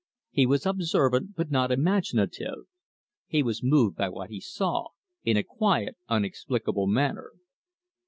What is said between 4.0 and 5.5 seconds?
what he saw, in a